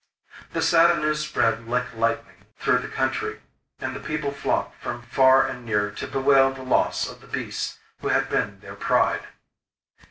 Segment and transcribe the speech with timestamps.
[0.53, 3.39] This sad news spread like lightning through the country,
[3.77, 7.77] and the people flocked from far and near to bewail the loss of the beast
[7.99, 9.27] who had been their pride.